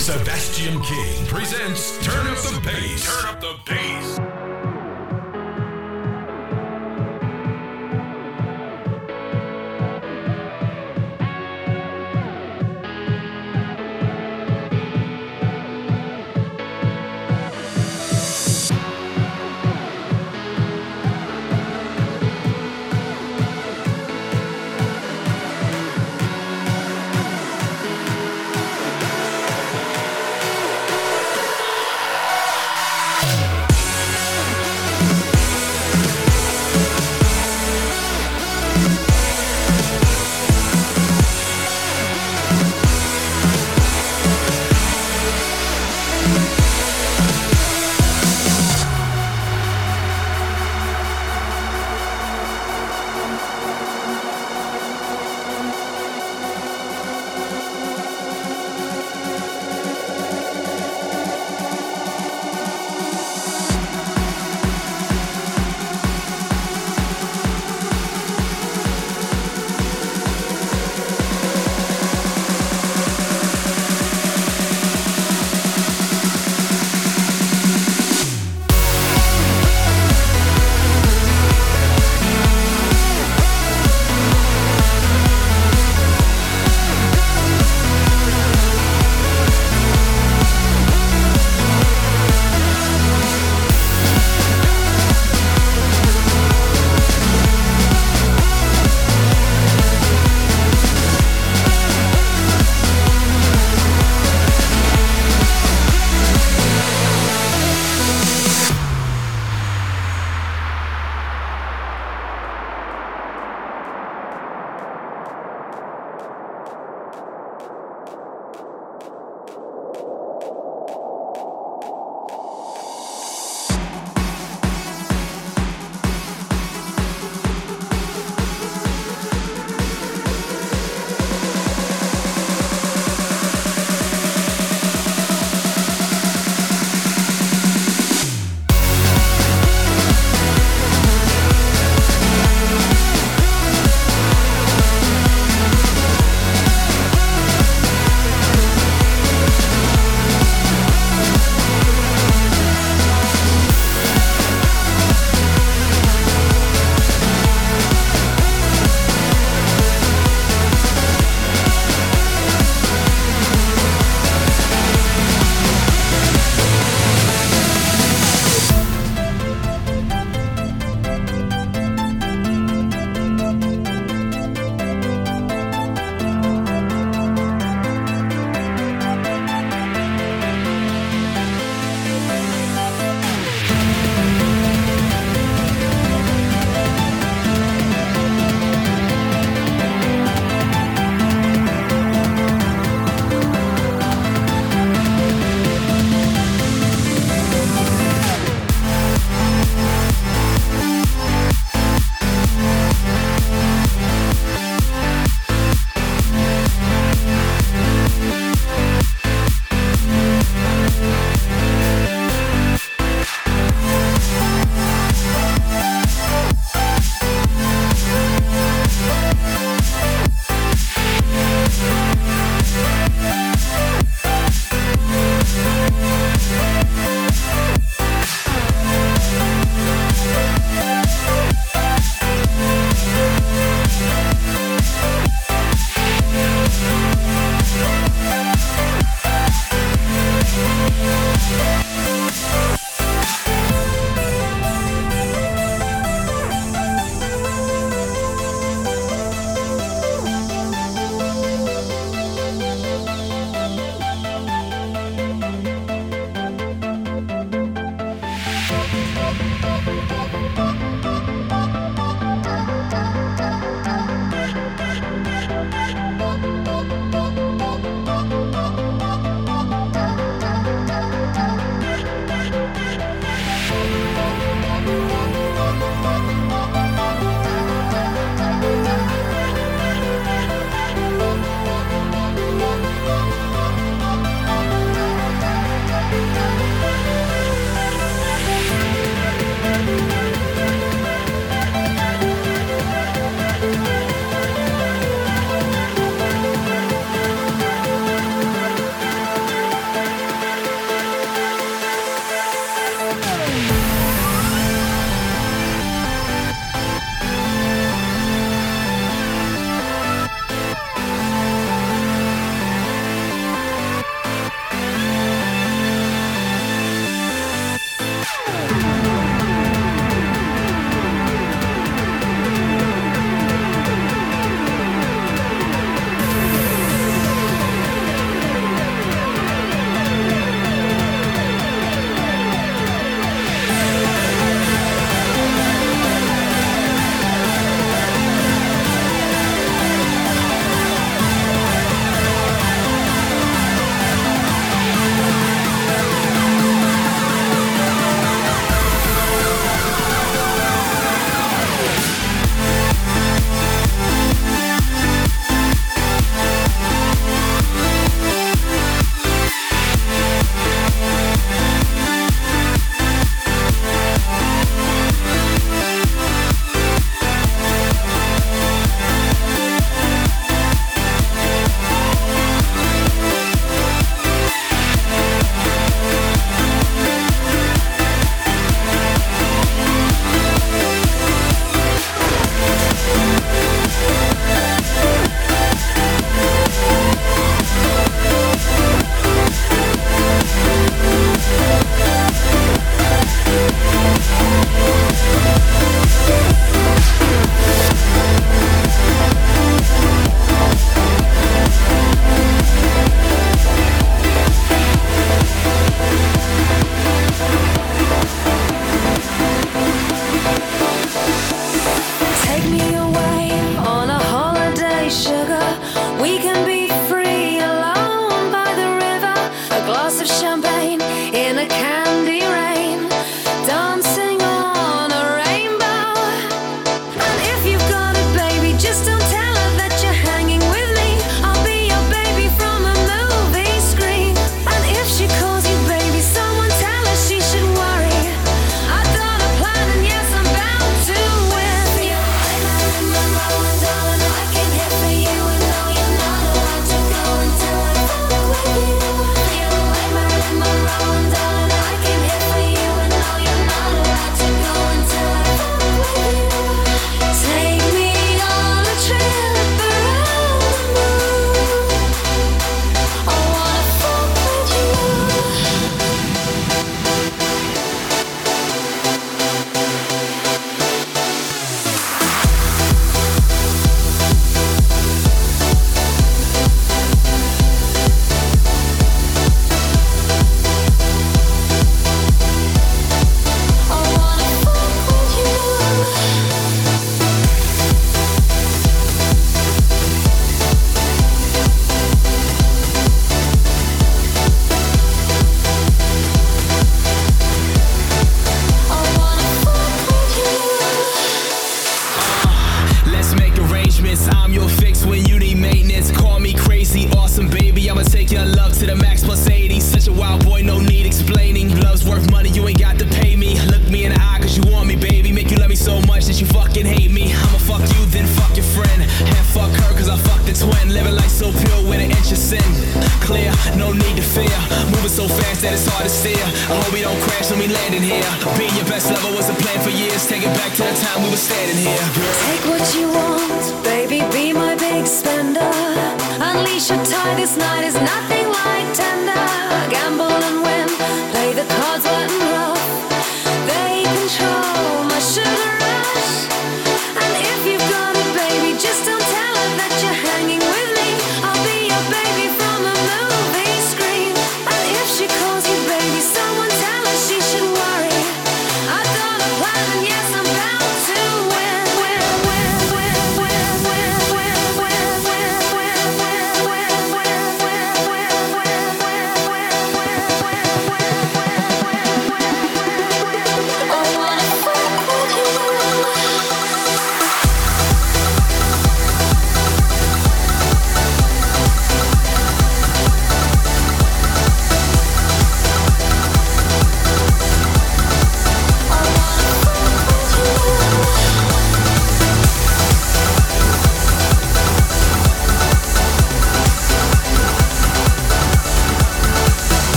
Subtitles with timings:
[0.00, 3.04] Sebastian King presents Turn Up the Bass.
[3.04, 4.49] Turn Up the Bass.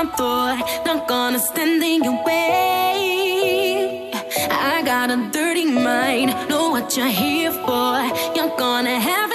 [0.00, 4.10] on board, not gonna stand in your way.
[4.50, 7.92] I got a dirty mind, know what you're here for.
[8.34, 9.29] You're gonna have